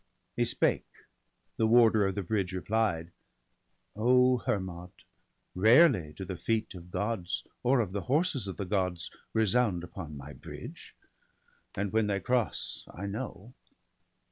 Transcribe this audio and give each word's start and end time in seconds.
He 0.35 0.45
spake; 0.45 0.87
the 1.57 1.67
warder 1.67 2.07
of 2.07 2.15
the 2.15 2.23
bridge 2.23 2.53
replied: 2.53 3.11
—* 3.71 3.95
O 3.95 4.39
Hermod, 4.39 4.89
rarely 5.53 6.11
do 6.13 6.25
the 6.25 6.35
feet 6.35 6.73
of 6.73 6.89
Gods 6.89 7.45
Or 7.61 7.81
of 7.81 7.91
the 7.91 8.01
horses 8.09 8.47
of 8.47 8.57
the 8.57 8.65
Gods 8.65 9.11
resound 9.31 9.83
Upon 9.83 10.17
my 10.17 10.33
bridge; 10.33 10.95
and, 11.75 11.93
when 11.93 12.07
they 12.07 12.19
cross, 12.19 12.83
I 12.91 13.05
know. 13.05 13.53